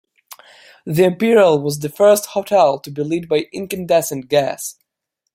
[0.83, 4.77] The Imperial was the first hotel to be lit by incandescent gas.